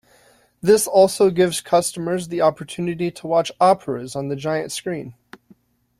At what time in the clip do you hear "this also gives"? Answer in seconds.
0.61-1.61